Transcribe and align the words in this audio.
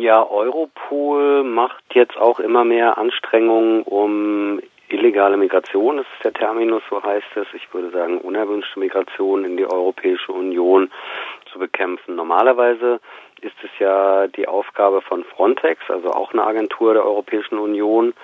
Ja, 0.00 0.22
Europol 0.22 1.42
macht 1.44 1.82
jetzt 1.94 2.16
auch 2.16 2.40
immer 2.40 2.64
mehr 2.64 2.98
Anstrengungen, 2.98 3.82
um 3.82 4.60
illegale 4.88 5.36
Migration, 5.36 5.98
das 5.98 6.06
ist 6.14 6.24
der 6.24 6.32
Terminus, 6.32 6.82
so 6.88 7.02
heißt 7.02 7.36
es, 7.36 7.46
ich 7.52 7.72
würde 7.74 7.90
sagen 7.90 8.18
unerwünschte 8.18 8.78
Migration 8.78 9.44
in 9.44 9.56
die 9.56 9.66
Europäische 9.66 10.32
Union 10.32 10.90
zu 11.52 11.58
bekämpfen. 11.58 12.14
Normalerweise 12.16 13.00
ist 13.40 13.56
es 13.62 13.70
ja 13.78 14.28
die 14.28 14.48
Aufgabe 14.48 15.02
von 15.02 15.24
Frontex, 15.24 15.80
also 15.90 16.10
auch 16.10 16.32
eine 16.32 16.44
Agentur 16.44 16.94
der 16.94 17.04
Europäischen 17.04 17.58
Union, 17.58 18.14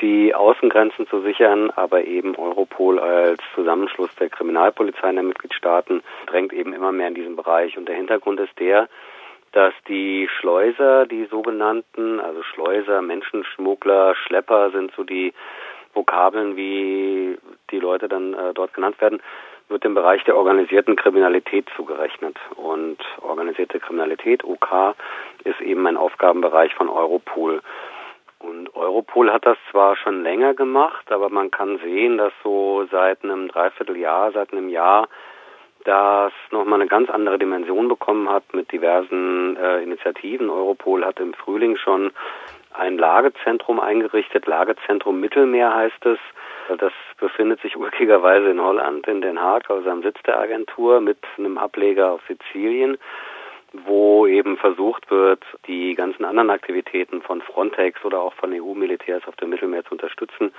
die 0.00 0.34
Außengrenzen 0.34 1.06
zu 1.06 1.20
sichern, 1.20 1.70
aber 1.76 2.04
eben 2.04 2.34
Europol 2.34 2.98
als 2.98 3.42
Zusammenschluss 3.54 4.14
der 4.16 4.30
Kriminalpolizei 4.30 5.12
der 5.12 5.22
Mitgliedstaaten 5.22 6.02
drängt 6.26 6.52
eben 6.52 6.72
immer 6.72 6.92
mehr 6.92 7.08
in 7.08 7.14
diesen 7.14 7.36
Bereich. 7.36 7.76
Und 7.76 7.86
der 7.86 7.96
Hintergrund 7.96 8.40
ist 8.40 8.58
der, 8.58 8.88
dass 9.52 9.74
die 9.88 10.28
Schleuser, 10.38 11.06
die 11.06 11.26
sogenannten, 11.26 12.20
also 12.20 12.42
Schleuser, 12.42 13.02
Menschenschmuggler, 13.02 14.14
Schlepper 14.14 14.70
sind 14.70 14.92
so 14.96 15.04
die 15.04 15.32
Vokabeln, 15.92 16.56
wie 16.56 17.38
die 17.70 17.80
Leute 17.80 18.08
dann 18.08 18.34
äh, 18.34 18.54
dort 18.54 18.74
genannt 18.74 19.00
werden, 19.00 19.20
wird 19.68 19.84
dem 19.84 19.94
Bereich 19.94 20.22
der 20.24 20.36
organisierten 20.36 20.96
Kriminalität 20.96 21.66
zugerechnet. 21.76 22.36
Und 22.56 22.98
organisierte 23.22 23.80
Kriminalität, 23.80 24.44
OK, 24.44 24.94
ist 25.44 25.60
eben 25.60 25.86
ein 25.86 25.96
Aufgabenbereich 25.96 26.74
von 26.74 26.88
Europol. 26.88 27.60
Und 28.38 28.74
Europol 28.74 29.32
hat 29.32 29.44
das 29.44 29.58
zwar 29.70 29.96
schon 29.96 30.22
länger 30.22 30.54
gemacht, 30.54 31.12
aber 31.12 31.28
man 31.28 31.50
kann 31.50 31.78
sehen, 31.78 32.18
dass 32.18 32.32
so 32.42 32.86
seit 32.90 33.22
einem 33.22 33.48
Dreivierteljahr, 33.48 34.32
seit 34.32 34.52
einem 34.52 34.68
Jahr 34.68 35.08
das 35.90 36.32
nochmal 36.52 36.80
eine 36.80 36.88
ganz 36.88 37.10
andere 37.10 37.36
Dimension 37.36 37.88
bekommen 37.88 38.28
hat 38.28 38.54
mit 38.54 38.70
diversen 38.70 39.56
äh, 39.56 39.82
Initiativen. 39.82 40.48
Europol 40.48 41.04
hat 41.04 41.18
im 41.18 41.34
Frühling 41.34 41.76
schon 41.76 42.12
ein 42.72 42.96
Lagezentrum 42.96 43.80
eingerichtet, 43.80 44.46
Lagezentrum 44.46 45.18
Mittelmeer 45.18 45.74
heißt 45.74 46.06
es. 46.06 46.18
Das 46.78 46.92
befindet 47.18 47.60
sich 47.60 47.76
urkigerweise 47.84 48.50
in 48.50 48.62
Holland, 48.62 49.08
in 49.08 49.20
Den 49.20 49.40
Haag, 49.40 49.68
also 49.68 49.90
am 49.90 50.02
Sitz 50.02 50.22
der 50.24 50.38
Agentur 50.38 51.00
mit 51.00 51.18
einem 51.36 51.58
Ableger 51.58 52.12
auf 52.12 52.20
Sizilien 52.28 52.96
wo 53.72 54.26
eben 54.26 54.56
versucht 54.56 55.12
wird, 55.12 55.44
die 55.68 55.94
ganzen 55.94 56.24
anderen 56.24 56.50
Aktivitäten 56.50 57.22
von 57.22 57.40
Frontex 57.40 58.04
oder 58.04 58.20
auch 58.20 58.34
von 58.34 58.52
EU-Militärs 58.52 59.22
auf 59.28 59.36
dem 59.36 59.50
Mittelmeer 59.50 59.84
zu 59.84 59.92
unterstützen 59.92 60.52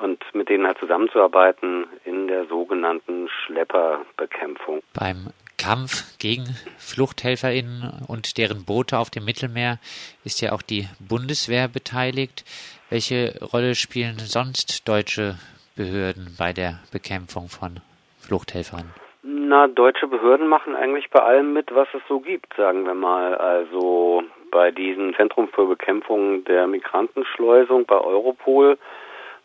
und 0.00 0.22
mit 0.34 0.48
denen 0.48 0.66
halt 0.66 0.78
zusammenzuarbeiten 0.78 1.86
in 2.04 2.28
der 2.28 2.46
sogenannten 2.46 3.28
Schlepperbekämpfung. 3.28 4.82
Beim 4.94 5.28
Kampf 5.58 6.18
gegen 6.18 6.44
FluchthelferInnen 6.78 8.04
und 8.06 8.38
deren 8.38 8.64
Boote 8.64 8.98
auf 8.98 9.10
dem 9.10 9.24
Mittelmeer 9.24 9.78
ist 10.24 10.40
ja 10.40 10.52
auch 10.52 10.62
die 10.62 10.86
Bundeswehr 11.00 11.68
beteiligt. 11.68 12.44
Welche 12.90 13.38
Rolle 13.52 13.74
spielen 13.74 14.18
sonst 14.18 14.88
deutsche 14.88 15.34
Behörden 15.76 16.34
bei 16.38 16.52
der 16.52 16.80
Bekämpfung 16.92 17.48
von 17.48 17.80
Fluchthelfern? 18.20 18.94
Na, 19.22 19.66
deutsche 19.66 20.06
Behörden 20.06 20.46
machen 20.46 20.74
eigentlich 20.74 21.10
bei 21.10 21.20
allem 21.20 21.52
mit, 21.52 21.74
was 21.74 21.88
es 21.92 22.02
so 22.08 22.20
gibt, 22.20 22.54
sagen 22.54 22.84
wir 22.84 22.94
mal. 22.94 23.34
Also 23.34 24.22
bei 24.50 24.70
diesem 24.70 25.14
Zentrum 25.16 25.48
für 25.48 25.66
Bekämpfung 25.66 26.44
der 26.44 26.66
Migrantenschleusung 26.66 27.84
bei 27.84 27.98
Europol 27.98 28.78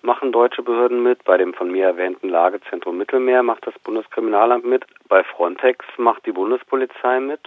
machen 0.03 0.31
deutsche 0.31 0.61
Behörden 0.61 1.01
mit. 1.01 1.23
Bei 1.23 1.37
dem 1.37 1.53
von 1.53 1.71
mir 1.71 1.87
erwähnten 1.87 2.29
Lagezentrum 2.29 2.97
Mittelmeer 2.97 3.41
macht 3.41 3.65
das 3.65 3.77
Bundeskriminalamt 3.79 4.65
mit. 4.65 4.85
Bei 5.07 5.23
Frontex 5.23 5.85
macht 5.97 6.25
die 6.25 6.31
Bundespolizei 6.31 7.19
mit. 7.19 7.41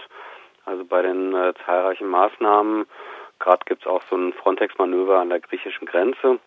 Also 0.65 0.83
bei 0.83 1.01
den 1.01 1.33
äh, 1.33 1.53
zahlreichen 1.65 2.07
Maßnahmen. 2.07 2.85
Gerade 3.39 3.63
gibt 3.65 3.81
es 3.81 3.87
auch 3.87 4.01
so 4.09 4.17
ein 4.17 4.33
Frontex-Manöver 4.33 5.19
an 5.19 5.29
der 5.29 5.39
griechischen 5.39 5.87
Grenze 5.87 6.39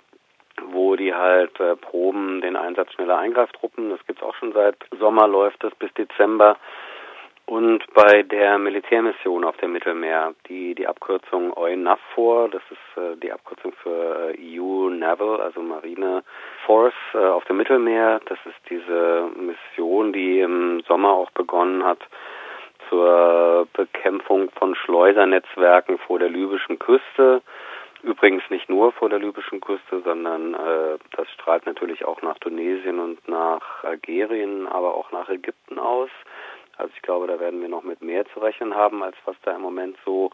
wo 0.73 0.97
die 0.97 1.15
halt 1.15 1.59
äh, 1.61 1.77
proben 1.77 2.41
den 2.41 2.57
Einsatz 2.57 2.93
schneller 2.93 3.19
Eingreiftruppen. 3.19 3.91
Das 3.91 4.05
gibt's 4.07 4.23
auch 4.23 4.35
schon 4.35 4.53
seit 4.53 4.77
Sommer, 4.99 5.27
läuft 5.29 5.63
das 5.65 5.75
bis 5.75 5.93
Dezember. 5.95 6.57
Und 7.51 7.83
bei 7.95 8.23
der 8.23 8.59
Militärmission 8.59 9.43
auf 9.43 9.57
dem 9.57 9.73
Mittelmeer, 9.73 10.35
die 10.49 10.73
die 10.77 10.87
Abkürzung 10.87 11.53
EUNAVFOR, 11.53 12.49
das 12.49 12.63
ist 12.71 12.97
äh, 12.97 13.17
die 13.17 13.33
Abkürzung 13.33 13.73
für 13.83 14.33
äh, 14.39 14.61
EU 14.61 14.89
Naval, 14.89 15.41
also 15.41 15.61
Marine 15.61 16.23
Force 16.65 16.95
äh, 17.13 17.19
auf 17.19 17.45
dem 17.47 17.57
Mittelmeer. 17.57 18.21
Das 18.27 18.39
ist 18.45 18.55
diese 18.71 19.29
Mission, 19.35 20.13
die 20.13 20.39
im 20.39 20.85
Sommer 20.87 21.11
auch 21.11 21.33
begonnen 21.33 21.83
hat 21.83 21.99
zur 22.89 23.67
Bekämpfung 23.73 24.51
von 24.53 24.77
Schleusernetzwerken 24.77 25.99
vor 25.99 26.21
der 26.21 26.29
libyschen 26.29 26.79
Küste. 26.79 27.43
Übrigens 28.05 28.45
nicht 28.51 28.69
nur 28.69 28.93
vor 28.93 29.09
der 29.09 29.19
libyschen 29.19 29.61
Küste, 29.61 30.03
sondern 30.05 30.55
äh, 30.55 30.99
das 31.17 31.29
strahlt 31.33 31.67
natürlich 31.67 32.05
auch 32.05 32.23
nach 32.23 32.39
Tunesien 32.39 33.01
und 33.01 33.29
nach 33.29 33.83
Algerien, 33.83 34.69
aber 34.69 34.95
auch 34.95 35.11
nach 35.11 35.29
Ägypten 35.29 35.81
aus. 35.81 36.11
Also 36.81 36.93
ich 36.97 37.03
glaube, 37.03 37.27
da 37.27 37.39
werden 37.39 37.61
wir 37.61 37.69
noch 37.69 37.83
mit 37.83 38.03
mehr 38.03 38.25
zu 38.33 38.41
rechnen 38.41 38.75
haben, 38.75 39.03
als 39.03 39.17
was 39.27 39.37
da 39.45 39.55
im 39.55 39.61
Moment 39.61 39.97
so 40.05 40.31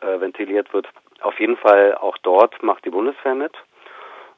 äh, 0.00 0.20
ventiliert 0.20 0.72
wird. 0.72 0.88
Auf 1.20 1.38
jeden 1.38 1.56
Fall 1.56 1.94
auch 1.94 2.18
dort 2.18 2.62
macht 2.62 2.84
die 2.84 2.90
Bundeswehr 2.90 3.34
mit. 3.34 3.52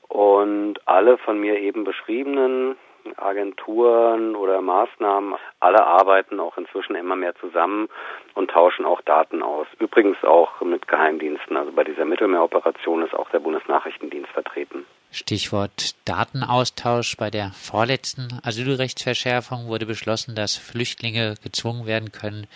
Und 0.08 0.76
alle 0.86 1.16
von 1.16 1.40
mir 1.40 1.58
eben 1.58 1.84
beschriebenen 1.84 2.76
Agenturen 3.16 4.36
oder 4.36 4.60
Maßnahmen, 4.60 5.34
alle 5.58 5.84
arbeiten 5.84 6.38
auch 6.38 6.56
inzwischen 6.58 6.94
immer 6.96 7.16
mehr 7.16 7.34
zusammen 7.36 7.88
und 8.34 8.50
tauschen 8.50 8.84
auch 8.84 9.00
Daten 9.00 9.42
aus. 9.42 9.66
Übrigens 9.78 10.22
auch 10.22 10.60
mit 10.60 10.86
Geheimdiensten. 10.86 11.56
Also 11.56 11.72
bei 11.72 11.84
dieser 11.84 12.04
Mittelmeeroperation 12.04 13.02
ist 13.02 13.14
auch 13.14 13.30
der 13.30 13.40
Bundesnachrichtendienst 13.40 14.30
vertreten. 14.30 14.84
Stichwort 15.12 15.94
Datenaustausch. 16.06 17.18
Bei 17.18 17.30
der 17.30 17.50
vorletzten 17.52 18.40
Asylrechtsverschärfung 18.42 19.66
wurde 19.66 19.84
beschlossen, 19.84 20.34
dass 20.34 20.56
Flüchtlinge 20.56 21.34
gezwungen 21.42 21.86
werden 21.86 22.12
können, 22.12 22.46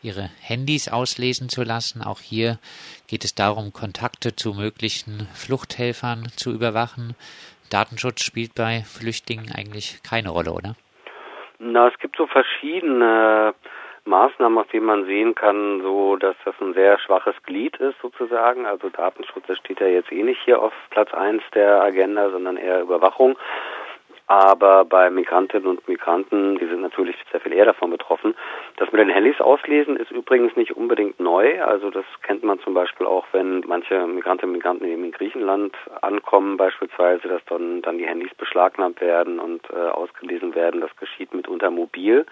ihre 0.00 0.30
Handys 0.40 0.88
auslesen 0.88 1.48
zu 1.48 1.64
lassen. 1.64 2.02
Auch 2.02 2.20
hier 2.20 2.58
geht 3.08 3.24
es 3.24 3.34
darum, 3.34 3.72
Kontakte 3.72 4.36
zu 4.36 4.54
möglichen 4.54 5.26
Fluchthelfern 5.34 6.28
zu 6.36 6.52
überwachen. 6.52 7.16
Datenschutz 7.68 8.22
spielt 8.22 8.54
bei 8.54 8.82
Flüchtlingen 8.82 9.50
eigentlich 9.52 10.00
keine 10.04 10.30
Rolle, 10.30 10.52
oder? 10.52 10.76
Na, 11.58 11.88
es 11.88 11.98
gibt 11.98 12.16
so 12.16 12.26
verschiedene 12.28 13.54
Maßnahmen, 14.06 14.58
auf 14.58 14.68
denen 14.68 14.86
man 14.86 15.06
sehen 15.06 15.34
kann, 15.34 15.80
so 15.82 16.16
dass 16.16 16.36
das 16.44 16.54
ein 16.60 16.74
sehr 16.74 16.98
schwaches 16.98 17.34
Glied 17.44 17.76
ist 17.78 17.98
sozusagen. 18.02 18.66
Also 18.66 18.88
Datenschutz, 18.90 19.44
das 19.46 19.58
steht 19.58 19.80
ja 19.80 19.86
jetzt 19.86 20.12
eh 20.12 20.22
nicht 20.22 20.40
hier 20.44 20.60
auf 20.60 20.72
Platz 20.90 21.12
eins 21.14 21.42
der 21.54 21.82
Agenda, 21.82 22.30
sondern 22.30 22.56
eher 22.56 22.82
Überwachung. 22.82 23.36
Aber 24.26 24.86
bei 24.86 25.10
Migrantinnen 25.10 25.68
und 25.68 25.86
Migranten, 25.86 26.56
die 26.58 26.64
sind 26.64 26.80
natürlich 26.80 27.14
sehr 27.30 27.40
viel 27.40 27.52
eher 27.52 27.66
davon 27.66 27.90
betroffen. 27.90 28.34
Das 28.78 28.90
mit 28.90 29.00
den 29.00 29.10
Handys 29.10 29.38
auslesen 29.38 29.96
ist 29.96 30.10
übrigens 30.10 30.56
nicht 30.56 30.74
unbedingt 30.74 31.20
neu. 31.20 31.62
Also 31.62 31.90
das 31.90 32.06
kennt 32.22 32.42
man 32.42 32.58
zum 32.60 32.72
Beispiel 32.72 33.06
auch, 33.06 33.26
wenn 33.32 33.60
manche 33.66 34.06
Migrantinnen 34.06 34.52
und 34.52 34.58
Migranten 34.58 34.86
eben 34.86 35.04
in 35.04 35.12
Griechenland 35.12 35.76
ankommen, 36.00 36.56
beispielsweise, 36.56 37.28
dass 37.28 37.44
dann, 37.46 37.82
dann 37.82 37.98
die 37.98 38.06
Handys 38.06 38.34
beschlagnahmt 38.34 39.02
werden 39.02 39.38
und 39.38 39.68
äh, 39.70 39.76
ausgelesen 39.76 40.54
werden. 40.54 40.80
Das 40.80 40.96
geschieht 40.96 41.34
mitunter 41.34 41.70
mobil 41.70 42.24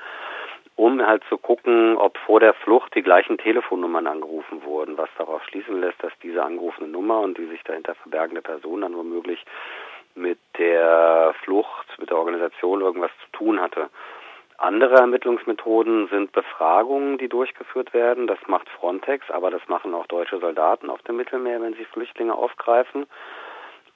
um 0.77 1.05
halt 1.07 1.23
zu 1.29 1.39
gucken, 1.39 1.97
ob 1.97 2.17
vor 2.19 2.41
der 2.41 2.55
Flucht 2.55 2.95
die 2.95 3.03
gleichen 3.03 3.39
Telefonnummern 3.39 4.07
angerufen 4.07 4.65
wurden, 4.65 4.97
was 4.99 5.09
darauf 5.19 5.43
schließen 5.45 5.81
lässt, 5.81 6.03
dass 6.03 6.13
diese 6.23 6.43
angerufene 6.43 6.89
Nummer 6.89 7.21
und 7.21 7.39
die 7.39 7.47
sich 7.47 7.63
dahinter 7.65 7.95
verbergende 7.95 8.43
Person 8.43 8.81
dann 8.81 8.97
womöglich 8.97 9.45
mit 10.15 10.39
der 10.59 11.35
Flucht, 11.43 11.87
mit 11.99 12.11
der 12.11 12.19
Organisation 12.19 12.81
irgendwas 12.81 13.11
zu 13.25 13.39
tun 13.39 13.61
hatte. 13.61 13.89
Andere 14.59 14.97
Ermittlungsmethoden 14.97 16.07
sind 16.09 16.31
Befragungen, 16.33 17.19
die 17.19 17.29
durchgeführt 17.29 17.93
werden. 17.93 18.29
Das 18.29 18.39
macht 18.47 18.69
Frontex, 18.69 19.29
aber 19.31 19.51
das 19.51 19.67
machen 19.69 19.93
auch 19.95 20.07
deutsche 20.07 20.39
Soldaten 20.39 20.89
auf 20.89 21.03
dem 21.03 21.17
Mittelmeer, 21.17 21.61
wenn 21.61 21.75
sie 21.75 21.85
Flüchtlinge 21.85 22.35
aufgreifen. 22.35 23.07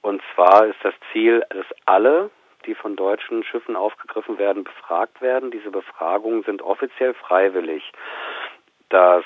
Und 0.01 0.21
zwar 0.35 0.65
ist 0.65 0.79
das 0.83 0.93
Ziel, 1.11 1.43
dass 1.49 1.65
alle, 1.85 2.29
die 2.67 2.75
von 2.75 2.95
deutschen 2.95 3.43
Schiffen 3.43 3.75
aufgegriffen 3.75 4.37
werden, 4.37 4.63
befragt 4.63 5.21
werden. 5.21 5.51
Diese 5.51 5.71
Befragungen 5.71 6.43
sind 6.43 6.61
offiziell 6.61 7.13
freiwillig. 7.13 7.91
Das 8.89 9.23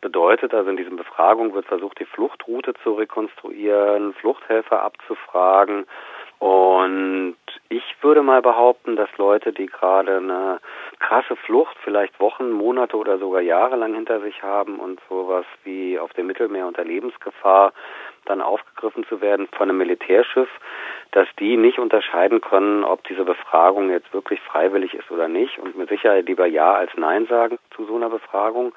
bedeutet 0.00 0.54
also 0.54 0.70
in 0.70 0.76
diesen 0.76 0.96
Befragungen 0.96 1.54
wird 1.54 1.66
versucht, 1.66 1.98
die 1.98 2.04
Fluchtroute 2.04 2.74
zu 2.82 2.92
rekonstruieren, 2.94 4.14
Fluchthelfer 4.14 4.82
abzufragen. 4.82 5.86
Und 6.38 7.36
ich 7.70 7.82
würde 8.02 8.22
mal 8.22 8.42
behaupten, 8.42 8.94
dass 8.94 9.08
Leute, 9.16 9.52
die 9.52 9.66
gerade 9.66 10.18
eine 10.18 10.60
krasse 10.98 11.34
Flucht, 11.34 11.76
vielleicht 11.82 12.20
Wochen, 12.20 12.50
Monate 12.50 12.96
oder 12.96 13.18
sogar 13.18 13.40
Jahre 13.40 13.76
lang 13.76 13.94
hinter 13.94 14.20
sich 14.20 14.42
haben 14.42 14.78
und 14.78 15.00
sowas 15.08 15.46
wie 15.64 15.98
auf 15.98 16.12
dem 16.12 16.26
Mittelmeer 16.26 16.66
unter 16.66 16.84
Lebensgefahr 16.84 17.72
dann 18.26 18.42
aufgegriffen 18.42 19.04
zu 19.06 19.20
werden 19.20 19.48
von 19.52 19.68
einem 19.68 19.78
Militärschiff, 19.78 20.48
dass 21.12 21.28
die 21.38 21.56
nicht 21.56 21.78
unterscheiden 21.78 22.40
können, 22.40 22.84
ob 22.84 23.04
diese 23.04 23.24
Befragung 23.24 23.90
jetzt 23.90 24.12
wirklich 24.12 24.40
freiwillig 24.40 24.94
ist 24.94 25.10
oder 25.10 25.28
nicht 25.28 25.58
und 25.58 25.76
mit 25.76 25.88
Sicherheit 25.88 26.26
lieber 26.26 26.46
Ja 26.46 26.74
als 26.74 26.90
Nein 26.96 27.26
sagen 27.26 27.58
zu 27.74 27.84
so 27.86 27.96
einer 27.96 28.10
Befragung. 28.10 28.72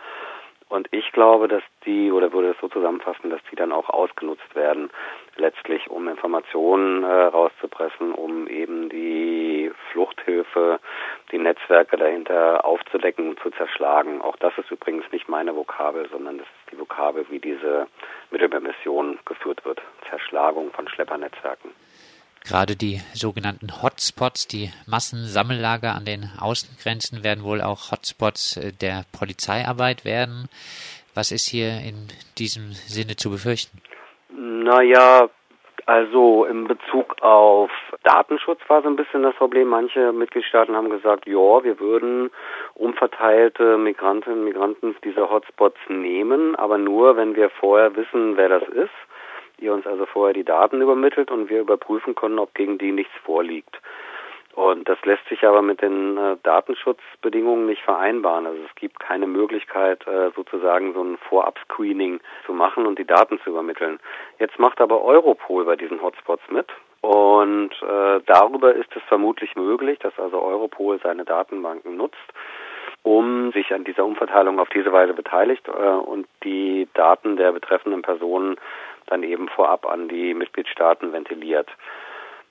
Und 0.70 0.88
ich 0.92 1.12
glaube, 1.12 1.48
dass 1.48 1.64
die, 1.86 2.12
oder 2.12 2.32
würde 2.32 2.52
es 2.52 2.58
so 2.62 2.68
zusammenfassen, 2.68 3.32
dass 3.32 3.42
die 3.52 3.56
dann 3.56 3.72
auch 3.72 3.90
ausgenutzt 3.90 4.56
werden, 4.56 4.92
letztlich 5.36 5.90
um 5.90 6.08
Informationen 6.08 7.04
äh, 7.04 7.08
rauszupressen, 7.08 8.14
um 8.14 8.48
eben 8.48 8.88
die 8.90 9.72
Fluchthilfe, 9.92 10.80
die 11.32 11.40
Netzwerke 11.40 11.98
dahinter 11.98 12.64
aufzudecken 12.66 13.30
und 13.30 13.40
zu 13.40 13.50
zerschlagen. 13.50 14.22
Auch 14.22 14.38
das 14.38 14.56
ist 14.60 14.70
übrigens 14.70 15.06
nicht 15.12 15.28
meine 15.28 15.56
Vokabel, 15.56 16.08
sondern 16.10 16.38
das 16.38 16.48
ist 16.48 16.72
die 16.72 16.80
Vokabel, 16.80 17.26
wie 17.30 17.40
diese 17.40 17.88
Mittelmeermission 18.30 19.18
geführt 19.26 19.66
wird. 19.66 19.82
Zerschlagung 20.08 20.72
von 20.72 20.88
Schleppernetzwerken. 20.88 21.72
Gerade 22.50 22.76
die 22.76 23.00
sogenannten 23.14 23.68
Hotspots, 23.84 24.48
die 24.48 24.72
Massensammellager 24.88 25.94
an 25.94 26.04
den 26.06 26.32
Außengrenzen 26.42 27.24
werden 27.24 27.44
wohl 27.44 27.62
auch 27.62 27.92
Hotspots 27.92 28.58
äh, 28.58 28.72
der 28.74 29.04
Polizeiarbeit 29.18 30.04
werden. 30.04 30.50
Was 31.14 31.32
ist 31.32 31.48
hier 31.48 31.68
in 31.68 32.08
diesem 32.40 32.72
Sinne 32.72 33.18
zu 33.18 33.30
befürchten? 33.30 33.78
Naja, 34.36 35.30
also 35.86 36.46
in 36.46 36.68
Bezug 36.68 37.22
auf 37.22 37.70
Datenschutz 38.04 38.62
war 38.68 38.82
so 38.82 38.88
ein 38.88 38.96
bisschen 38.96 39.22
das 39.22 39.36
Problem. 39.36 39.68
Manche 39.68 40.12
Mitgliedstaaten 40.12 40.76
haben 40.76 40.90
gesagt, 40.90 41.28
ja, 41.28 41.64
wir 41.64 41.80
würden 41.80 42.32
umverteilte 42.74 43.78
Migrantinnen 43.78 44.40
und 44.40 44.46
Migranten 44.46 44.96
dieser 45.04 45.30
Hotspots 45.30 45.78
nehmen, 45.88 46.56
aber 46.56 46.80
nur, 46.80 47.16
wenn 47.16 47.36
wir 47.36 47.52
vorher 47.52 47.96
wissen, 47.96 48.38
wer 48.38 48.50
das 48.50 48.68
ist 48.70 48.90
ihr 49.62 49.74
uns 49.74 49.86
also 49.86 50.06
vorher 50.06 50.34
die 50.34 50.44
Daten 50.44 50.82
übermittelt 50.82 51.32
und 51.32 51.50
wir 51.50 51.62
überprüfen 51.62 52.16
können, 52.16 52.40
ob 52.40 52.54
gegen 52.54 52.78
die 52.78 52.92
nichts 52.92 53.14
vorliegt. 53.24 53.80
Und 54.56 54.90
das 54.90 54.98
lässt 55.06 55.26
sich 55.30 55.46
aber 55.46 55.62
mit 55.62 55.82
den 55.82 56.18
äh, 56.18 56.36
Datenschutzbedingungen 56.44 57.66
nicht 57.66 57.82
vereinbaren. 57.84 58.46
Also 58.46 58.60
es 58.68 58.76
gibt 58.76 59.00
keine 59.00 59.28
Möglichkeit, 59.28 60.06
äh, 60.08 60.32
sozusagen 60.36 60.94
so 60.94 61.02
ein 61.02 61.18
Vorab-Screening 61.30 62.20
zu 62.46 62.54
machen 62.54 62.86
und 62.86 63.00
die 63.00 63.06
Daten 63.06 63.40
zu 63.44 63.52
übermitteln. 63.52 64.00
Jetzt 64.38 64.60
macht 64.60 64.82
aber 64.82 65.02
Europol 65.02 65.64
bei 65.66 65.76
diesen 65.76 66.02
Hotspots 66.02 66.44
mit. 66.50 66.68
Und 67.02 67.72
äh, 67.82 68.20
darüber 68.26 68.76
ist 68.76 68.94
es 68.96 69.04
vermutlich 69.04 69.56
möglich, 69.56 70.00
dass 70.00 70.18
also 70.20 70.42
Europol 70.42 71.00
seine 71.02 71.24
Datenbanken 71.24 71.96
nutzt, 71.96 72.18
um 73.04 73.54
sich 73.54 73.74
an 73.74 73.86
dieser 73.86 74.04
Umverteilung 74.04 74.60
auf 74.60 74.68
diese 74.70 74.92
Weise 74.92 75.14
beteiligt 75.14 75.68
äh, 75.70 75.72
und 75.72 76.28
die 76.44 76.90
Daten 76.96 77.38
der 77.38 77.54
betreffenden 77.54 78.02
Personen 78.02 78.58
dann 79.10 79.24
eben 79.24 79.50
vorab 79.50 79.86
an 79.86 80.08
die 80.08 80.34
Mitgliedstaaten 80.34 81.14
ventiliert. 81.14 81.70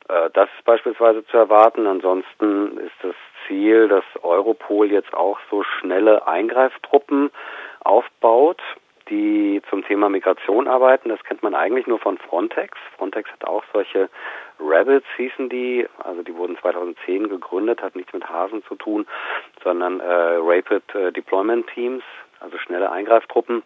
Äh, 0.08 0.30
das 0.32 0.48
ist 0.56 0.64
beispielsweise 0.64 1.24
zu 1.26 1.36
erwarten. 1.36 1.86
Ansonsten 1.86 2.78
ist 2.78 2.96
das 3.02 3.14
Ziel, 3.46 3.88
dass 3.88 4.04
Europol 4.22 4.90
jetzt 4.90 5.14
auch 5.14 5.38
so 5.50 5.62
schnelle 5.62 6.26
Eingreiftruppen 6.26 7.30
aufbaut, 7.84 8.60
die 9.08 9.62
zum 9.70 9.84
Thema 9.84 10.08
Migration 10.08 10.68
arbeiten. 10.68 11.08
Das 11.08 11.22
kennt 11.24 11.42
man 11.42 11.54
eigentlich 11.54 11.86
nur 11.86 11.98
von 11.98 12.18
Frontex. 12.18 12.76
Frontex 12.96 13.30
hat 13.30 13.46
auch 13.46 13.64
solche 13.72 14.08
Rebels 14.60 15.04
hießen 15.16 15.48
die, 15.48 15.86
also 16.02 16.22
die 16.22 16.34
wurden 16.34 16.58
2010 16.58 17.28
gegründet, 17.28 17.82
hat 17.82 17.96
nichts 17.96 18.12
mit 18.12 18.28
Hasen 18.28 18.62
zu 18.64 18.74
tun, 18.74 19.06
sondern 19.62 20.00
äh, 20.00 20.36
Rapid 20.40 20.94
äh, 20.94 21.12
Deployment 21.12 21.68
Teams, 21.68 22.02
also 22.40 22.58
schnelle 22.58 22.90
Eingreiftruppen. 22.90 23.62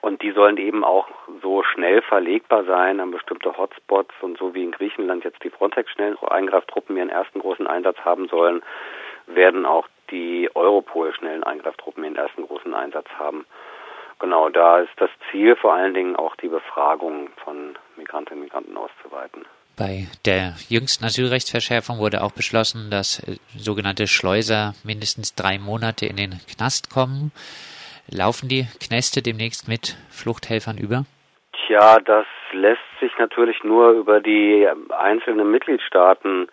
Und 0.00 0.22
die 0.22 0.32
sollen 0.32 0.56
eben 0.56 0.84
auch 0.84 1.08
so 1.42 1.62
schnell 1.62 2.02
verlegbar 2.02 2.64
sein 2.64 3.00
an 3.00 3.10
bestimmte 3.10 3.56
Hotspots 3.56 4.14
und 4.20 4.38
so 4.38 4.54
wie 4.54 4.62
in 4.62 4.70
Griechenland 4.70 5.24
jetzt 5.24 5.42
die 5.42 5.50
Frontex-schnellen 5.50 6.16
Eingreiftruppen 6.18 6.96
ihren 6.96 7.10
ersten 7.10 7.40
großen 7.40 7.66
Einsatz 7.66 7.98
haben 7.98 8.28
sollen, 8.28 8.62
werden 9.26 9.66
auch 9.66 9.86
die 10.10 10.48
Europol-schnellen 10.54 11.44
Eingreiftruppen 11.44 12.04
ihren 12.04 12.16
ersten 12.16 12.46
großen 12.46 12.74
Einsatz 12.74 13.08
haben. 13.18 13.46
Genau, 14.18 14.48
da 14.50 14.80
ist 14.80 14.92
das 14.96 15.10
Ziel 15.30 15.56
vor 15.56 15.74
allen 15.74 15.94
Dingen 15.94 16.16
auch 16.16 16.36
die 16.36 16.48
Befragung 16.48 17.30
von 17.42 17.76
Migrantinnen 17.96 18.42
und 18.42 18.44
Migranten 18.44 18.76
auszuweiten. 18.76 19.44
Bei 19.76 20.08
der 20.26 20.56
jüngsten 20.68 21.06
Asylrechtsverschärfung 21.06 21.98
wurde 22.00 22.22
auch 22.22 22.32
beschlossen, 22.32 22.90
dass 22.90 23.20
äh, 23.20 23.36
sogenannte 23.56 24.06
Schleuser 24.06 24.74
mindestens 24.84 25.34
drei 25.34 25.58
Monate 25.58 26.04
in 26.04 26.16
den 26.16 26.38
Knast 26.54 26.90
kommen. 26.90 27.32
Laufen 28.12 28.48
die 28.48 28.66
Knäste 28.84 29.22
demnächst 29.22 29.68
mit 29.68 29.96
Fluchthelfern 30.10 30.78
über? 30.78 31.04
Tja, 31.52 31.98
das 32.00 32.26
lässt 32.52 32.80
sich 33.00 33.12
natürlich 33.18 33.62
nur 33.62 33.90
über 33.92 34.20
die 34.20 34.68
einzelnen 34.90 35.50
Mitgliedstaaten 35.50 36.48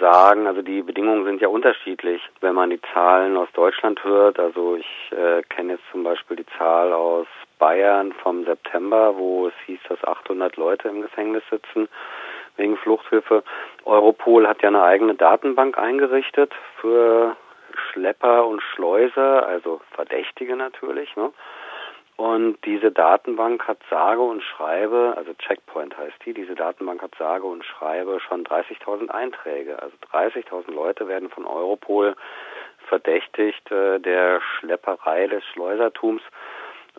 sagen. 0.00 0.46
Also 0.46 0.62
die 0.62 0.82
Bedingungen 0.82 1.24
sind 1.24 1.40
ja 1.40 1.48
unterschiedlich. 1.48 2.22
Wenn 2.40 2.54
man 2.54 2.70
die 2.70 2.80
Zahlen 2.94 3.36
aus 3.36 3.48
Deutschland 3.52 4.02
hört, 4.04 4.38
also 4.38 4.76
ich 4.76 5.12
äh, 5.12 5.42
kenne 5.42 5.74
jetzt 5.74 5.84
zum 5.92 6.02
Beispiel 6.02 6.38
die 6.38 6.46
Zahl 6.58 6.92
aus 6.92 7.26
Bayern 7.58 8.12
vom 8.12 8.44
September, 8.44 9.16
wo 9.16 9.48
es 9.48 9.54
hieß, 9.66 9.80
dass 9.88 10.02
800 10.04 10.56
Leute 10.56 10.88
im 10.88 11.02
Gefängnis 11.02 11.42
sitzen 11.50 11.88
wegen 12.56 12.76
Fluchthilfe. 12.78 13.42
Europol 13.84 14.48
hat 14.48 14.62
ja 14.62 14.68
eine 14.68 14.82
eigene 14.82 15.14
Datenbank 15.14 15.78
eingerichtet 15.78 16.52
für 16.80 17.36
Schlepper 17.76 18.46
und 18.46 18.62
Schleuser, 18.62 19.46
also 19.46 19.80
Verdächtige 19.92 20.56
natürlich. 20.56 21.14
Ne? 21.16 21.32
Und 22.16 22.56
diese 22.64 22.90
Datenbank 22.90 23.68
hat 23.68 23.78
sage 23.90 24.22
und 24.22 24.42
schreibe, 24.42 25.14
also 25.16 25.34
Checkpoint 25.34 25.96
heißt 25.98 26.16
die, 26.24 26.32
diese 26.32 26.54
Datenbank 26.54 27.02
hat 27.02 27.14
sage 27.18 27.44
und 27.44 27.62
schreibe 27.64 28.20
schon 28.20 28.44
30.000 28.44 29.10
Einträge. 29.10 29.80
Also 29.82 29.94
30.000 30.12 30.72
Leute 30.72 31.08
werden 31.08 31.28
von 31.28 31.44
Europol 31.44 32.16
verdächtigt 32.88 33.70
äh, 33.70 33.98
der 34.00 34.40
Schlepperei 34.40 35.26
des 35.26 35.44
Schleusertums. 35.52 36.22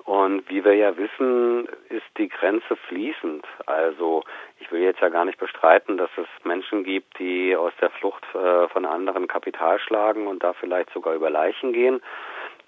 Und 0.04 0.48
wie 0.50 0.64
wir 0.64 0.76
ja 0.76 0.96
wissen, 0.98 1.68
ist 1.90 2.06
die 2.18 2.30
Grenze 2.30 2.76
fließend. 2.88 3.46
Also 3.66 4.24
ich 4.60 4.72
will 4.72 4.82
jetzt 4.82 5.02
ja 5.02 5.10
gar 5.10 5.26
nicht 5.26 5.40
bestreiten, 5.40 5.98
dass 5.98 6.10
es 6.18 6.28
Menschen 6.44 6.84
gibt, 6.84 7.20
die 7.20 7.56
aus 7.56 7.74
der 7.80 7.90
Flucht 7.90 8.24
äh, 8.34 8.68
von 8.70 8.86
anderen 8.86 9.28
Kapital 9.28 9.80
schlagen 9.80 10.28
und 10.28 10.44
da 10.44 10.54
vielleicht 10.54 10.92
sogar 10.92 11.14
über 11.14 11.30
Leichen 11.30 11.74
gehen. 11.74 12.02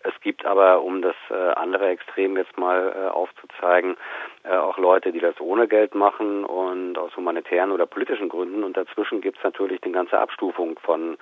Es 0.03 0.13
gibt 0.21 0.45
aber, 0.45 0.81
um 0.81 1.01
das 1.01 1.15
äh, 1.29 1.33
andere 1.33 1.89
Extrem 1.89 2.37
jetzt 2.37 2.57
mal 2.57 2.93
äh, 2.95 3.09
aufzuzeigen, 3.09 3.97
äh, 4.43 4.55
auch 4.55 4.77
Leute, 4.77 5.11
die 5.11 5.19
das 5.19 5.39
ohne 5.41 5.67
Geld 5.67 5.93
machen 5.93 6.45
und 6.45 6.97
aus 6.97 7.15
humanitären 7.17 7.71
oder 7.71 7.85
politischen 7.85 8.29
Gründen. 8.29 8.63
Und 8.63 8.77
dazwischen 8.77 9.19
gibt 9.19 9.37
es 9.37 9.43
natürlich 9.43 9.81
die 9.81 9.91
ganze 9.91 10.17
Abstufung 10.17 10.79
von 10.79 11.17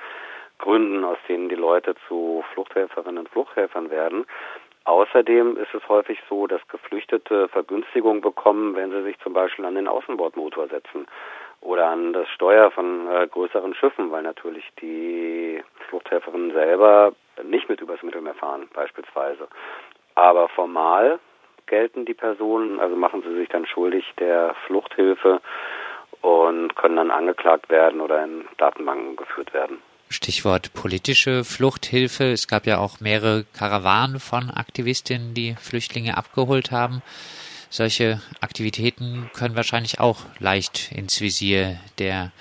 Gründen, 0.59 1.03
aus 1.03 1.17
denen 1.27 1.49
die 1.49 1.55
Leute 1.55 1.95
zu 2.07 2.43
Fluchthelferinnen 2.53 3.19
und 3.19 3.29
Fluchthelfern 3.29 3.89
werden. 3.89 4.25
Außerdem 4.87 5.57
ist 5.57 5.73
es 5.73 5.85
häufig 5.89 6.17
so, 6.29 6.47
dass 6.47 6.65
Geflüchtete 6.69 7.49
Vergünstigungen 7.49 8.21
bekommen, 8.21 8.73
wenn 8.73 8.89
sie 8.89 9.03
sich 9.03 9.19
zum 9.19 9.33
Beispiel 9.33 9.65
an 9.65 9.75
den 9.75 9.89
Außenbordmotor 9.89 10.69
setzen 10.69 11.07
oder 11.59 11.87
an 11.87 12.13
das 12.13 12.29
Steuer 12.29 12.71
von 12.71 13.05
äh, 13.11 13.27
größeren 13.27 13.73
Schiffen, 13.73 14.11
weil 14.11 14.23
natürlich 14.23 14.63
die 14.79 15.61
Fluchthelferinnen 15.89 16.53
selber 16.53 17.11
nicht 17.43 17.67
mit 17.67 17.81
übers 17.81 18.01
Mittelmeer 18.01 18.35
fahren, 18.35 18.69
beispielsweise. 18.73 19.49
Aber 20.15 20.47
formal 20.47 21.19
gelten 21.65 22.05
die 22.05 22.13
Personen, 22.13 22.79
also 22.79 22.95
machen 22.95 23.23
sie 23.23 23.35
sich 23.35 23.49
dann 23.49 23.65
schuldig 23.65 24.05
der 24.19 24.55
Fluchthilfe 24.67 25.41
und 26.21 26.77
können 26.77 26.95
dann 26.95 27.11
angeklagt 27.11 27.69
werden 27.69 27.99
oder 27.99 28.23
in 28.23 28.47
Datenbanken 28.55 29.17
geführt 29.17 29.53
werden. 29.53 29.81
Stichwort 30.09 30.73
politische 30.73 31.43
Fluchthilfe. 31.43 32.25
Es 32.25 32.47
gab 32.47 32.65
ja 32.65 32.77
auch 32.77 33.01
mehrere 33.01 33.45
Karawanen 33.57 34.19
von 34.19 34.49
Aktivistinnen, 34.49 35.33
die 35.33 35.55
Flüchtlinge 35.59 36.17
abgeholt 36.17 36.71
haben. 36.71 37.01
Solche 37.69 38.21
Aktivitäten 38.39 39.29
können 39.37 39.55
wahrscheinlich 39.55 39.99
auch 39.99 40.19
leicht 40.39 40.91
ins 40.95 41.19
Visier 41.21 41.77
der 41.99 42.31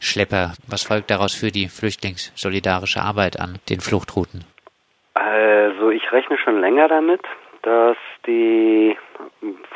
Schlepper. 0.00 0.54
Was 0.68 0.84
folgt 0.84 1.10
daraus 1.10 1.34
für 1.34 1.50
die 1.50 1.68
flüchtlingssolidarische 1.68 3.00
Arbeit 3.00 3.40
an 3.40 3.58
den 3.68 3.80
Fluchtrouten? 3.80 4.44
Also 5.14 5.90
ich 5.90 6.12
rechne 6.12 6.38
schon 6.38 6.60
länger 6.60 6.86
damit, 6.86 7.22
dass 7.62 7.96
die 8.26 8.96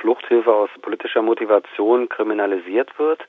Fluchthilfe 0.00 0.52
aus 0.52 0.70
politischer 0.80 1.22
Motivation 1.22 2.08
kriminalisiert 2.08 2.96
wird. 2.98 3.20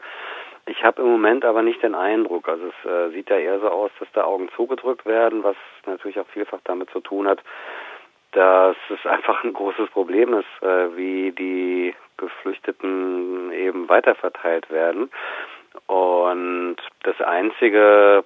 Ich 0.66 0.84
habe 0.84 1.02
im 1.02 1.10
Moment 1.10 1.44
aber 1.44 1.62
nicht 1.62 1.84
den 1.84 1.96
Eindruck, 1.96 2.48
also 2.48 2.68
es 2.68 2.90
äh, 2.90 3.10
sieht 3.10 3.30
ja 3.30 3.38
eher 3.38 3.60
so 3.60 3.70
aus, 3.70 3.92
dass 4.00 4.08
da 4.14 4.24
Augen 4.24 4.50
zugedrückt 4.56 5.06
werden, 5.06 5.44
was 5.44 5.58
natürlich 5.86 6.20
auch 6.20 6.28
vielfach 6.28 6.60
damit 6.64 6.90
zu 6.92 7.02
tun 7.02 7.28
hat, 7.28 7.40
dass 8.32 8.78
es 8.90 9.06
einfach 9.10 9.44
ein 9.44 9.54
großes 9.54 9.90
Problem 9.90 10.34
ist, 10.34 10.64
äh, 10.64 10.96
wie 10.96 11.32
die 11.32 11.94
Geflüchteten 12.18 13.52
eben 13.52 13.90
weiterverteilt 13.90 14.70
werden. 14.70 15.12
Und 15.88 16.78
das 17.04 17.20
Einzige, 17.20 18.24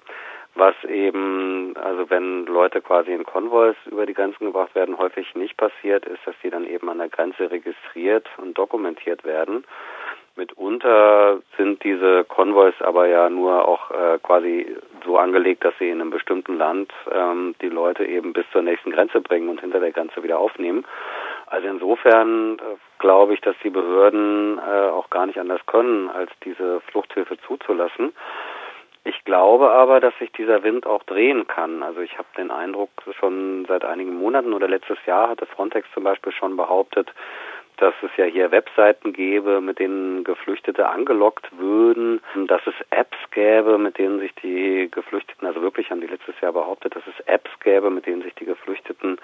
was 0.53 0.75
eben, 0.83 1.75
also 1.77 2.09
wenn 2.09 2.45
Leute 2.45 2.81
quasi 2.81 3.13
in 3.13 3.25
Konvois 3.25 3.75
über 3.85 4.05
die 4.05 4.13
Grenzen 4.13 4.45
gebracht 4.45 4.75
werden, 4.75 4.97
häufig 4.97 5.33
nicht 5.35 5.57
passiert, 5.57 6.05
ist, 6.05 6.19
dass 6.25 6.35
die 6.43 6.49
dann 6.49 6.65
eben 6.65 6.89
an 6.89 6.99
der 6.99 7.09
Grenze 7.09 7.49
registriert 7.49 8.27
und 8.37 8.57
dokumentiert 8.57 9.23
werden. 9.23 9.65
Mitunter 10.37 11.39
sind 11.57 11.83
diese 11.83 12.23
Konvois 12.25 12.73
aber 12.79 13.07
ja 13.07 13.29
nur 13.29 13.67
auch 13.67 13.91
äh, 13.91 14.19
quasi 14.21 14.75
so 15.05 15.17
angelegt, 15.17 15.65
dass 15.65 15.73
sie 15.79 15.89
in 15.89 16.01
einem 16.01 16.09
bestimmten 16.09 16.57
Land 16.57 16.91
ähm, 17.11 17.55
die 17.61 17.69
Leute 17.69 18.05
eben 18.05 18.33
bis 18.33 18.45
zur 18.51 18.61
nächsten 18.61 18.91
Grenze 18.91 19.21
bringen 19.21 19.49
und 19.49 19.61
hinter 19.61 19.79
der 19.79 19.91
Grenze 19.91 20.23
wieder 20.23 20.39
aufnehmen. 20.39 20.85
Also 21.47 21.67
insofern 21.67 22.57
äh, 22.59 22.61
glaube 22.99 23.33
ich, 23.33 23.41
dass 23.41 23.55
die 23.63 23.69
Behörden 23.69 24.59
äh, 24.59 24.89
auch 24.89 25.09
gar 25.09 25.25
nicht 25.25 25.39
anders 25.39 25.65
können, 25.65 26.09
als 26.09 26.31
diese 26.43 26.81
Fluchthilfe 26.81 27.37
zuzulassen. 27.47 28.13
Ich 29.07 29.23
glaube 29.23 29.71
aber, 29.71 30.01
dass 30.01 30.13
sich 30.19 30.33
dieser 30.33 30.63
Wind 30.63 30.85
auch 30.85 31.01
drehen 31.03 31.47
kann. 31.47 31.81
Also 31.81 32.01
ich 32.01 32.17
habe 32.17 32.27
den 32.37 32.51
Eindruck, 32.51 32.89
schon 33.17 33.65
seit 33.65 33.85
einigen 33.85 34.15
Monaten 34.15 34.51
oder 34.51 34.67
letztes 34.67 34.97
Jahr 35.05 35.29
hatte 35.29 35.45
Frontex 35.45 35.87
zum 35.93 36.03
Beispiel 36.03 36.33
schon 36.33 36.57
behauptet, 36.57 37.13
dass 37.77 37.93
es 38.01 38.09
ja 38.17 38.25
hier 38.25 38.51
Webseiten 38.51 39.13
gäbe, 39.13 39.61
mit 39.61 39.79
denen 39.79 40.23
Geflüchtete 40.23 40.87
angelockt 40.87 41.45
würden, 41.57 42.21
dass 42.47 42.61
es 42.65 42.73
Apps 42.89 43.17
gäbe, 43.31 43.77
mit 43.77 43.97
denen 43.97 44.19
sich 44.19 44.33
die 44.35 44.89
Geflüchteten, 44.91 45.47
also 45.47 45.61
wirklich 45.61 45.89
haben 45.91 46.01
die 46.01 46.07
letztes 46.07 46.39
Jahr 46.41 46.53
behauptet, 46.53 46.95
dass 46.95 47.03
es 47.07 47.25
Apps 47.27 47.51
gäbe, 47.63 47.89
mit 47.89 48.05
denen 48.05 48.23
sich 48.23 48.33
die 48.35 48.45
Geflüchteten 48.45 49.19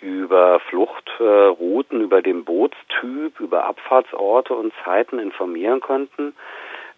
über 0.00 0.60
Fluchtrouten, 0.60 2.00
über 2.02 2.22
den 2.22 2.44
Bootstyp, 2.44 3.40
über 3.40 3.64
Abfahrtsorte 3.64 4.54
und 4.54 4.72
Zeiten 4.84 5.18
informieren 5.18 5.80
könnten. 5.80 6.34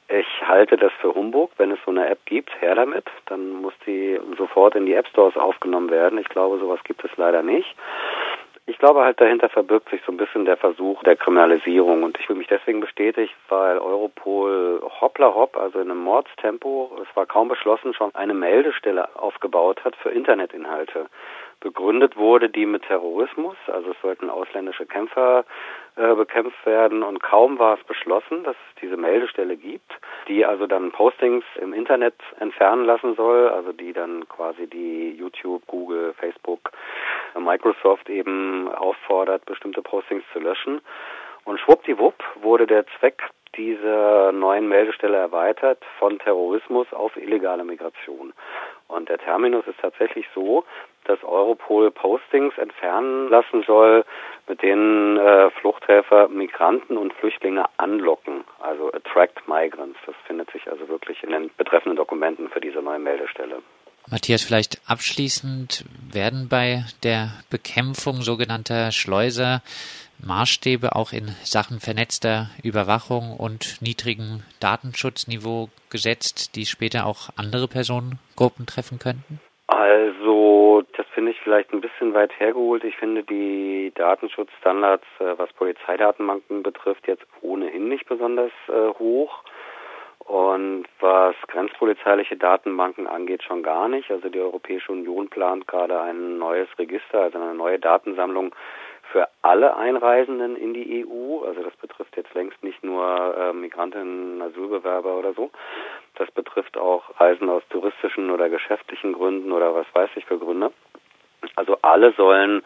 Ich 0.09 0.27
halte 0.47 0.77
das 0.77 0.93
für 1.01 1.15
Humbug. 1.15 1.53
Wenn 1.57 1.71
es 1.71 1.79
so 1.85 1.93
eine 1.93 2.09
App 2.09 2.19
gibt, 2.27 2.51
her 2.61 2.75
damit. 2.75 3.05
Dann 3.27 3.51
muss 3.51 3.75
die 3.87 4.19
sofort 4.37 4.75
in 4.75 4.87
die 4.87 4.95
App 4.95 5.07
Stores 5.07 5.37
aufgenommen 5.37 5.91
werden. 5.91 6.19
Ich 6.19 6.29
glaube, 6.29 6.59
sowas 6.59 6.81
gibt 6.85 7.05
es 7.05 7.11
leider 7.17 7.43
nicht. 7.43 7.77
Ich 8.71 8.79
glaube 8.79 9.01
halt, 9.01 9.21
dahinter 9.21 9.49
verbirgt 9.49 9.91
sich 9.91 10.01
so 10.07 10.13
ein 10.13 10.17
bisschen 10.17 10.45
der 10.45 10.57
Versuch 10.57 11.03
der 11.03 11.17
Kriminalisierung. 11.17 12.05
Und 12.05 12.17
ich 12.21 12.27
fühle 12.27 12.39
mich 12.39 12.47
deswegen 12.47 12.79
bestätigt, 12.79 13.35
weil 13.49 13.79
Europol 13.79 14.81
hoppla 15.01 15.35
hopp, 15.35 15.57
also 15.57 15.81
in 15.81 15.91
einem 15.91 15.99
Mordstempo, 16.05 16.97
es 17.03 17.17
war 17.17 17.27
kaum 17.27 17.49
beschlossen, 17.49 17.95
schon 17.95 18.15
eine 18.15 18.33
Meldestelle 18.33 19.09
aufgebaut 19.17 19.85
hat 19.85 19.97
für 19.97 20.11
Internetinhalte 20.11 21.07
begründet 21.61 22.17
wurde, 22.17 22.49
die 22.49 22.67
mit 22.67 22.83
Terrorismus, 22.85 23.57
also 23.67 23.91
es 23.91 24.01
sollten 24.01 24.31
ausländische 24.31 24.87
Kämpfer 24.87 25.45
äh, 25.97 26.15
bekämpft 26.15 26.65
werden 26.65 27.03
und 27.03 27.23
kaum 27.23 27.59
war 27.59 27.79
es 27.79 27.85
beschlossen, 27.85 28.45
dass 28.45 28.57
es 28.57 28.81
diese 28.81 28.97
Meldestelle 28.97 29.57
gibt, 29.57 29.93
die 30.29 30.45
also 30.45 30.67
dann 30.67 30.91
Postings 30.91 31.45
im 31.61 31.73
Internet 31.73 32.15
entfernen 32.39 32.85
lassen 32.85 33.15
soll, 33.15 33.49
also 33.49 33.73
die 33.73 33.93
dann 33.93 34.29
quasi 34.29 34.67
die 34.67 35.11
YouTube, 35.13 35.67
Google, 35.67 36.15
Facebook, 36.15 36.73
Microsoft 37.39 38.09
eben 38.09 38.69
auffordert, 38.69 39.45
bestimmte 39.47 39.83
Postings 39.83 40.25
zu 40.33 40.41
löschen. 40.41 40.81
Und 41.45 41.59
schwuppdiwupp 41.61 42.23
wurde 42.43 42.67
der 42.67 42.85
Zweck 42.99 43.23
dieser 43.57 44.33
neuen 44.33 44.69
Meldestelle 44.69 45.17
erweitert 45.17 45.83
von 45.99 46.19
Terrorismus 46.19 46.93
auf 46.93 47.17
illegale 47.17 47.65
Migration. 47.65 48.33
Und 48.91 49.09
der 49.09 49.19
Terminus 49.19 49.67
ist 49.67 49.81
tatsächlich 49.81 50.27
so, 50.35 50.65
dass 51.05 51.23
Europol 51.25 51.91
Postings 51.91 52.57
entfernen 52.59 53.29
lassen 53.29 53.63
soll, 53.63 54.05
mit 54.49 54.63
denen 54.63 55.17
äh, 55.17 55.51
Fluchthelfer 55.51 56.29
Migranten 56.29 56.97
und 56.97 57.13
Flüchtlinge 57.15 57.65
anlocken, 57.79 58.45
also 58.61 58.93
attract 58.93 59.49
migrants. 59.49 59.99
Das 60.07 60.15
findet 60.27 60.51
sich 60.51 60.71
also 60.71 60.89
wirklich 60.89 61.23
in 61.23 61.31
den 61.31 61.51
betreffenden 61.57 61.97
Dokumenten 61.97 62.49
für 62.49 62.61
diese 62.61 62.83
neue 62.83 62.99
Meldestelle. 62.99 63.63
Matthias, 64.09 64.43
vielleicht 64.43 64.81
abschließend 64.87 65.85
werden 66.13 66.49
bei 66.49 66.85
der 67.03 67.33
Bekämpfung 67.51 68.23
sogenannter 68.23 68.93
Schleuser 68.93 69.63
Maßstäbe 70.27 70.95
auch 70.95 71.13
in 71.13 71.29
Sachen 71.45 71.81
vernetzter 71.81 72.51
Überwachung 72.63 73.37
und 73.37 73.81
niedrigem 73.81 74.43
Datenschutzniveau 74.61 75.69
gesetzt, 75.91 76.57
die 76.57 76.67
später 76.67 77.07
auch 77.07 77.31
andere 77.37 77.69
Personengruppen 77.69 78.67
treffen 78.67 78.99
könnten? 78.99 79.41
Also, 79.67 80.83
das 80.97 81.07
finde 81.15 81.31
ich 81.31 81.41
vielleicht 81.41 81.73
ein 81.73 81.81
bisschen 81.81 82.13
weit 82.13 82.33
hergeholt. 82.39 82.85
Ich 82.85 82.97
finde 82.97 83.23
die 83.23 83.93
Datenschutzstandards, 83.95 85.05
äh, 85.21 85.39
was 85.39 85.53
Polizeidatenbanken 85.53 86.63
betrifft, 86.63 87.07
jetzt 87.07 87.25
ohnehin 87.41 87.89
nicht 87.89 88.09
besonders 88.09 88.53
äh, 88.69 88.89
hoch. 88.99 89.43
Und 90.31 90.85
was 91.01 91.35
grenzpolizeiliche 91.49 92.37
Datenbanken 92.37 93.09
angeht, 93.09 93.43
schon 93.43 93.65
gar 93.65 93.89
nicht. 93.89 94.13
Also 94.13 94.29
die 94.29 94.39
Europäische 94.39 94.93
Union 94.93 95.29
plant 95.29 95.67
gerade 95.67 96.01
ein 96.01 96.39
neues 96.39 96.69
Register, 96.79 97.23
also 97.23 97.39
eine 97.41 97.53
neue 97.53 97.81
Datensammlung 97.81 98.55
für 99.11 99.27
alle 99.43 99.77
Einreisenden 99.77 100.55
in 100.55 100.73
die 100.73 101.05
EU. 101.05 101.45
Also 101.45 101.65
das 101.65 101.75
betrifft 101.79 102.17
jetzt 102.17 102.33
längst 102.35 102.63
nicht 102.63 102.85
nur 102.85 103.37
äh, 103.37 103.53
Migrantinnen, 103.53 104.41
Asylbewerber 104.41 105.19
oder 105.19 105.33
so. 105.33 105.51
Das 106.15 106.31
betrifft 106.31 106.79
auch 106.79 107.11
Reisen 107.19 107.51
aus 107.51 107.65
touristischen 107.69 108.31
oder 108.31 108.49
geschäftlichen 108.49 109.15
Gründen 109.15 109.51
oder 109.51 109.75
was 109.75 109.87
weiß 109.95 110.11
ich 110.15 110.27
für 110.27 110.39
Gründe. 110.39 110.71
Also 111.57 111.77
alle 111.83 112.13
sollen 112.13 112.63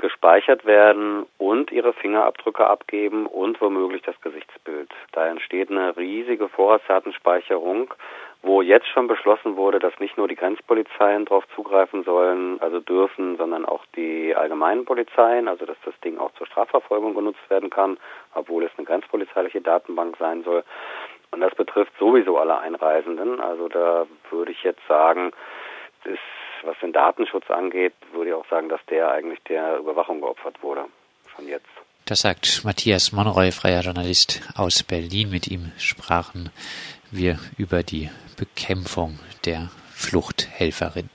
gespeichert 0.00 0.64
werden 0.64 1.26
und 1.38 1.70
ihre 1.70 1.92
Fingerabdrücke 1.92 2.66
abgeben 2.66 3.26
und 3.26 3.60
womöglich 3.60 4.02
das 4.02 4.20
Gesichtsbild. 4.20 4.90
Da 5.12 5.26
entsteht 5.26 5.70
eine 5.70 5.96
riesige 5.96 6.48
Vorratsdatenspeicherung, 6.48 7.94
wo 8.42 8.62
jetzt 8.62 8.88
schon 8.88 9.06
beschlossen 9.06 9.56
wurde, 9.56 9.78
dass 9.78 9.98
nicht 10.00 10.16
nur 10.16 10.26
die 10.26 10.34
Grenzpolizeien 10.34 11.26
darauf 11.26 11.44
zugreifen 11.54 12.04
sollen, 12.04 12.60
also 12.60 12.80
dürfen, 12.80 13.36
sondern 13.36 13.66
auch 13.66 13.84
die 13.94 14.34
allgemeinen 14.34 14.86
Polizeien, 14.86 15.46
also 15.46 15.66
dass 15.66 15.76
das 15.84 15.98
Ding 16.00 16.18
auch 16.18 16.32
zur 16.32 16.46
Strafverfolgung 16.46 17.14
genutzt 17.14 17.48
werden 17.50 17.68
kann, 17.68 17.98
obwohl 18.34 18.64
es 18.64 18.70
eine 18.76 18.86
grenzpolizeiliche 18.86 19.60
Datenbank 19.60 20.16
sein 20.18 20.42
soll. 20.42 20.64
Und 21.30 21.40
das 21.42 21.54
betrifft 21.54 21.92
sowieso 21.98 22.38
alle 22.38 22.58
Einreisenden. 22.58 23.40
Also 23.40 23.68
da 23.68 24.06
würde 24.30 24.52
ich 24.52 24.62
jetzt 24.62 24.86
sagen, 24.88 25.32
ist 26.04 26.18
was 26.64 26.78
den 26.80 26.92
Datenschutz 26.92 27.50
angeht, 27.50 27.94
würde 28.12 28.30
ich 28.30 28.34
auch 28.34 28.48
sagen, 28.48 28.68
dass 28.68 28.80
der 28.88 29.10
eigentlich 29.10 29.40
der 29.48 29.78
Überwachung 29.78 30.20
geopfert 30.20 30.62
wurde. 30.62 30.86
Schon 31.34 31.46
jetzt. 31.48 31.68
Das 32.06 32.20
sagt 32.20 32.62
Matthias 32.64 33.12
Monroy, 33.12 33.52
freier 33.52 33.82
Journalist 33.82 34.40
aus 34.56 34.82
Berlin. 34.82 35.30
Mit 35.30 35.48
ihm 35.48 35.72
sprachen 35.78 36.50
wir 37.10 37.38
über 37.58 37.82
die 37.82 38.10
Bekämpfung 38.36 39.18
der 39.44 39.70
Fluchthelferin. 39.94 41.09